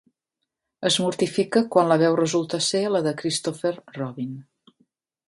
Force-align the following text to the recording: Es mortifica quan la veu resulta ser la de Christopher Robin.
Es 0.89 0.95
mortifica 1.01 1.61
quan 1.75 1.91
la 1.91 1.97
veu 2.03 2.17
resulta 2.21 2.61
ser 2.71 2.81
la 2.97 3.03
de 3.09 3.13
Christopher 3.21 3.73
Robin. 3.99 4.33